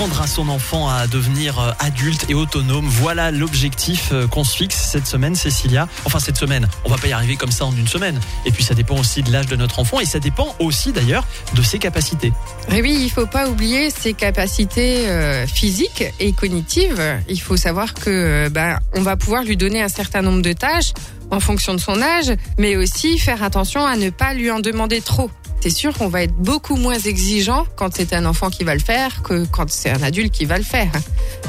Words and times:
Apprendre 0.00 0.22
à 0.22 0.26
son 0.26 0.48
enfant 0.48 0.88
à 0.88 1.06
devenir 1.06 1.58
euh, 1.58 1.72
adulte 1.78 2.24
et 2.30 2.34
autonome, 2.34 2.86
voilà 2.86 3.30
l'objectif 3.30 4.12
euh, 4.12 4.26
qu'on 4.26 4.44
se 4.44 4.56
fixe 4.56 4.74
cette 4.74 5.06
semaine, 5.06 5.34
Cécilia. 5.34 5.88
Enfin, 6.06 6.18
cette 6.18 6.38
semaine, 6.38 6.66
on 6.86 6.88
va 6.88 6.96
pas 6.96 7.08
y 7.08 7.12
arriver 7.12 7.36
comme 7.36 7.50
ça 7.50 7.66
en 7.66 7.76
une 7.76 7.86
semaine. 7.86 8.18
Et 8.46 8.50
puis, 8.50 8.64
ça 8.64 8.72
dépend 8.72 8.96
aussi 8.96 9.22
de 9.22 9.30
l'âge 9.30 9.44
de 9.44 9.56
notre 9.56 9.78
enfant 9.78 10.00
et 10.00 10.06
ça 10.06 10.18
dépend 10.18 10.56
aussi 10.58 10.92
d'ailleurs 10.92 11.26
de 11.52 11.60
ses 11.60 11.78
capacités. 11.78 12.32
Oui, 12.70 12.98
il 12.98 13.10
faut 13.10 13.26
pas 13.26 13.46
oublier 13.50 13.90
ses 13.90 14.14
capacités 14.14 15.06
euh, 15.06 15.46
physiques 15.46 16.04
et 16.18 16.32
cognitives. 16.32 17.02
Il 17.28 17.42
faut 17.42 17.58
savoir 17.58 17.92
que 17.92 18.48
ben, 18.48 18.78
on 18.94 19.02
va 19.02 19.18
pouvoir 19.18 19.44
lui 19.44 19.58
donner 19.58 19.82
un 19.82 19.90
certain 19.90 20.22
nombre 20.22 20.40
de 20.40 20.54
tâches 20.54 20.94
en 21.30 21.40
fonction 21.40 21.74
de 21.74 21.78
son 21.78 22.00
âge, 22.00 22.32
mais 22.56 22.74
aussi 22.78 23.18
faire 23.18 23.42
attention 23.42 23.84
à 23.84 23.96
ne 23.96 24.08
pas 24.08 24.32
lui 24.32 24.50
en 24.50 24.60
demander 24.60 25.02
trop. 25.02 25.30
C'est 25.60 25.70
sûr 25.70 25.92
qu'on 25.96 26.08
va 26.08 26.22
être 26.22 26.34
beaucoup 26.34 26.76
moins 26.76 26.98
exigeant 26.98 27.66
quand 27.76 27.94
c'est 27.94 28.14
un 28.14 28.24
enfant 28.24 28.48
qui 28.48 28.64
va 28.64 28.74
le 28.74 28.80
faire 28.80 29.22
que 29.22 29.44
quand 29.46 29.68
c'est 29.68 29.90
un 29.90 30.02
adulte 30.02 30.32
qui 30.32 30.46
va 30.46 30.56
le 30.56 30.64
faire? 30.64 30.90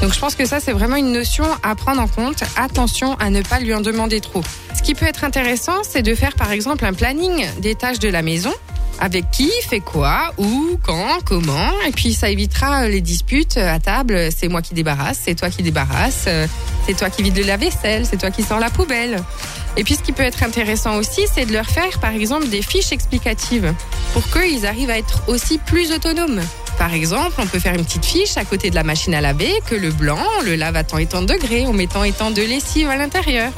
Donc 0.02 0.14
je 0.14 0.20
pense 0.20 0.36
que 0.36 0.46
ça 0.46 0.60
c'est 0.60 0.74
vraiment 0.74 0.98
une 0.98 1.14
notion 1.14 1.46
à 1.64 1.76
prendre 1.76 2.02
en 2.02 2.08
compte. 2.08 2.44
Attention 2.58 3.16
à 3.20 3.30
ne 3.30 3.42
pas 3.42 3.60
lui 3.60 3.74
en 3.74 3.80
demander 3.80 4.20
trop. 4.20 4.44
Ce 4.76 4.82
qui 4.82 4.96
peut 4.96 5.06
être 5.06 5.24
intéressant, 5.24 5.84
c'est 5.84 6.02
de 6.02 6.14
faire 6.14 6.36
par 6.36 6.52
exemple 6.52 6.86
un 6.86 6.94
planning 6.94 7.46
des 7.62 7.76
tâches 7.76 8.00
de 8.00 8.10
la 8.10 8.22
maison 8.22 8.52
avec 9.02 9.32
qui, 9.32 9.50
fait 9.68 9.80
quoi, 9.80 10.32
où, 10.38 10.78
quand, 10.84 11.18
comment. 11.26 11.72
Et 11.88 11.92
puis 11.92 12.14
ça 12.14 12.30
évitera 12.30 12.88
les 12.88 13.02
disputes 13.02 13.58
à 13.58 13.80
table. 13.80 14.30
C'est 14.36 14.48
moi 14.48 14.62
qui 14.62 14.76
débarrasse, 14.76 15.20
c'est 15.26 15.34
toi 15.36 15.50
qui 15.50 15.64
débarrasse, 15.64 16.26
euh, 16.28 16.46
c'est 16.86 16.96
toi 16.96 17.10
qui 17.10 17.24
vide 17.24 17.36
le 17.36 17.44
lave-vaisselle, 17.44 18.06
c'est 18.06 18.18
toi 18.18 18.30
qui 18.30 18.44
sors 18.44 18.60
la 18.60 18.70
poubelle. 18.70 19.22
Et 19.76 19.84
puis 19.84 19.96
ce 19.96 20.04
qui 20.04 20.12
peut 20.12 20.24
être 20.24 20.44
intéressant 20.44 20.98
aussi, 20.98 21.22
c'est 21.34 21.46
de 21.46 21.54
leur 21.54 21.66
faire 21.66 22.00
par 22.00 22.12
exemple 22.12 22.48
des 22.50 22.62
fiches 22.62 22.92
explicatives 22.92 23.74
pour 24.14 24.24
qu'ils 24.30 24.68
arrivent 24.68 24.92
à 24.92 24.98
être 25.00 25.24
aussi 25.28 25.58
plus 25.58 25.92
autonomes. 25.92 26.42
Par 26.78 26.94
exemple, 26.94 27.34
on 27.40 27.48
peut 27.48 27.60
faire 27.60 27.74
une 27.74 27.86
petite 27.86 28.06
fiche 28.06 28.38
à 28.38 28.46
côté 28.46 28.70
de 28.70 28.76
la 28.76 28.84
machine 28.84 29.16
à 29.16 29.22
laver 29.22 29.52
que 29.68 29.76
le 29.76 29.92
blanc, 29.92 30.20
on 30.40 30.44
le 30.44 30.56
lave 30.56 30.76
à 30.76 30.84
temps 30.84 30.98
et 31.00 31.08
temps 31.08 31.22
de 31.22 31.34
degrés 31.34 31.66
en 31.66 31.74
mettant 31.74 32.04
et 32.04 32.12
temps 32.12 32.32
de 32.32 32.42
lessive 32.42 32.90
à 32.90 32.98
l'intérieur. 32.98 33.52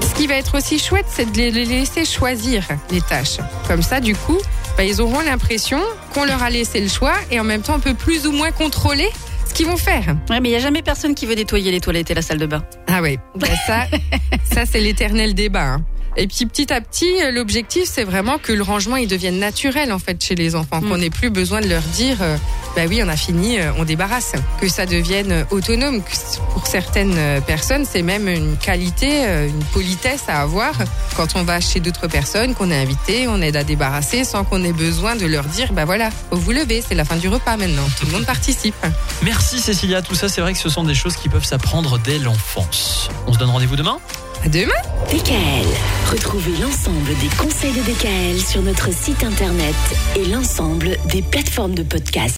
Ce 0.00 0.14
qui 0.14 0.26
va 0.26 0.34
être 0.34 0.56
aussi 0.56 0.78
chouette, 0.78 1.06
c'est 1.08 1.30
de 1.30 1.36
les 1.36 1.64
laisser 1.64 2.04
choisir 2.04 2.64
les 2.90 3.00
tâches. 3.00 3.38
Comme 3.68 3.82
ça, 3.82 4.00
du 4.00 4.14
coup, 4.14 4.38
bah, 4.76 4.84
ils 4.84 5.00
auront 5.00 5.20
l'impression 5.20 5.80
qu'on 6.12 6.24
leur 6.24 6.42
a 6.42 6.50
laissé 6.50 6.80
le 6.80 6.88
choix 6.88 7.14
et 7.30 7.40
en 7.40 7.44
même 7.44 7.62
temps 7.62 7.76
on 7.76 7.80
peut 7.80 7.94
plus 7.94 8.26
ou 8.26 8.32
moins 8.32 8.50
contrôler 8.50 9.08
ce 9.48 9.54
qu'ils 9.54 9.66
vont 9.66 9.76
faire. 9.76 10.16
Ouais, 10.28 10.40
mais 10.40 10.48
il 10.48 10.52
n'y 10.52 10.56
a 10.56 10.60
jamais 10.60 10.82
personne 10.82 11.14
qui 11.14 11.24
veut 11.26 11.34
nettoyer 11.34 11.70
les 11.70 11.80
toilettes 11.80 12.10
et 12.10 12.14
la 12.14 12.22
salle 12.22 12.38
de 12.38 12.46
bain. 12.46 12.62
Ah 12.88 13.00
oui, 13.02 13.18
bah, 13.34 13.46
ça, 13.66 13.86
ça 14.52 14.66
c'est 14.66 14.80
l'éternel 14.80 15.34
débat. 15.34 15.64
hein. 15.74 15.84
Et 16.18 16.26
puis 16.28 16.46
petit 16.46 16.72
à 16.72 16.80
petit, 16.80 17.22
euh, 17.22 17.30
l'objectif 17.30 17.84
c'est 17.86 18.04
vraiment 18.04 18.38
que 18.38 18.52
le 18.52 18.62
rangement 18.62 18.96
il 18.96 19.06
devienne 19.08 19.38
naturel 19.38 19.92
en 19.92 19.98
fait 19.98 20.22
chez 20.24 20.34
les 20.34 20.54
enfants, 20.54 20.80
qu'on 20.80 20.96
n'ait 20.98 21.10
plus 21.10 21.28
besoin 21.30 21.60
de 21.60 21.68
leur 21.68 21.82
dire 21.82 22.16
euh, 22.22 22.36
bah 22.76 22.82
oui 22.86 23.00
on 23.02 23.08
a 23.08 23.16
fini, 23.16 23.58
euh, 23.58 23.72
on 23.78 23.84
débarrasse, 23.84 24.34
que 24.60 24.68
ça 24.68 24.84
devienne 24.84 25.46
autonome. 25.50 26.02
Pour 26.52 26.66
certaines 26.66 27.14
euh, 27.16 27.40
personnes 27.40 27.86
c'est 27.90 28.02
même 28.02 28.28
une 28.28 28.58
qualité, 28.58 29.26
euh, 29.26 29.48
une 29.48 29.64
politesse 29.64 30.24
à 30.28 30.42
avoir 30.42 30.74
quand 31.16 31.36
on 31.36 31.42
va 31.42 31.58
chez 31.60 31.80
d'autres 31.80 32.06
personnes 32.06 32.54
qu'on 32.54 32.70
est 32.70 32.76
invité, 32.76 33.28
on 33.28 33.40
aide 33.40 33.56
à 33.56 33.64
débarrasser 33.64 34.24
sans 34.24 34.44
qu'on 34.44 34.62
ait 34.62 34.74
besoin 34.74 35.16
de 35.16 35.24
leur 35.24 35.44
dire 35.44 35.72
bah 35.72 35.86
voilà 35.86 36.10
vous 36.30 36.52
lever, 36.52 36.84
c'est 36.86 36.94
la 36.94 37.06
fin 37.06 37.16
du 37.16 37.28
repas 37.28 37.56
maintenant, 37.56 37.86
tout 37.98 38.04
le 38.04 38.12
monde 38.12 38.26
participe. 38.26 38.76
Merci 39.22 39.58
Cécilia, 39.58 40.02
tout 40.02 40.14
ça 40.14 40.28
c'est 40.28 40.42
vrai 40.42 40.52
que 40.52 40.58
ce 40.58 40.68
sont 40.68 40.84
des 40.84 40.94
choses 40.94 41.16
qui 41.16 41.30
peuvent 41.30 41.46
s'apprendre 41.46 41.98
dès 41.98 42.18
l'enfance. 42.18 43.08
On 43.26 43.32
se 43.32 43.38
donne 43.38 43.50
rendez-vous 43.50 43.76
demain? 43.76 43.98
À 44.44 44.48
demain. 44.48 44.72
DKL, 45.10 45.66
retrouvez 46.12 46.56
l'ensemble 46.60 47.16
des 47.20 47.28
conseils 47.36 47.72
de 47.72 47.80
DKL 47.80 48.40
sur 48.40 48.60
notre 48.62 48.92
site 48.92 49.24
internet 49.24 49.74
et 50.14 50.24
l'ensemble 50.26 50.98
des 51.06 51.22
plateformes 51.22 51.74
de 51.74 51.82
podcast. 51.82 52.34